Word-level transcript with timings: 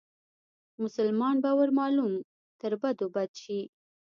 مسلمان 0.83 1.35
به 1.43 1.51
ور 1.57 1.69
معلوم 1.79 2.13
تر 2.61 2.71
بدو 2.81 3.05
بد 3.15 3.31
شي 3.41 3.59